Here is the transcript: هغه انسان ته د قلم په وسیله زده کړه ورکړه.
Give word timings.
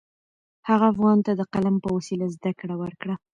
هغه 0.69 0.85
انسان 0.91 1.17
ته 1.25 1.31
د 1.35 1.41
قلم 1.53 1.75
په 1.83 1.89
وسیله 1.97 2.25
زده 2.35 2.51
کړه 2.59 2.75
ورکړه. 2.83 3.15